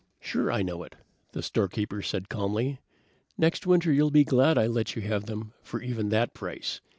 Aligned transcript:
"Sure 0.19 0.51
I 0.51 0.63
know 0.63 0.81
it," 0.81 0.95
the 1.33 1.43
storekeeper 1.43 2.01
said 2.01 2.27
calmly. 2.27 2.79
"Next 3.37 3.67
winter 3.67 3.93
you'll 3.93 4.09
be 4.09 4.23
glad 4.23 4.57
I 4.57 4.65
let 4.65 4.95
you 4.95 5.03
have 5.03 5.27
them 5.27 5.53
for 5.61 5.79
even 5.79 6.09
that 6.09 6.33
price. 6.33 6.81